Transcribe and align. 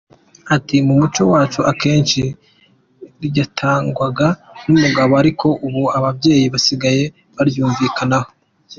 Ati 0.55 0.75
“Mu 0.85 0.93
muco 0.99 1.21
wacu 1.31 1.59
akenshi 1.71 2.21
ryatangwaga 3.25 4.27
n’umugabo 4.65 5.11
ariko 5.21 5.47
ubu 5.65 5.83
ababyeyi 5.97 6.45
basigaye 6.53 7.03
baryumvikanaho. 7.37 8.29